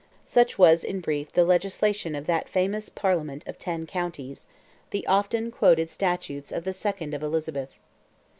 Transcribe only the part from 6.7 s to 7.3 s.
"2nd of